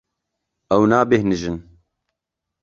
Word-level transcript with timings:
Ew 0.75 0.81
nebêhnijîn. 0.91 1.57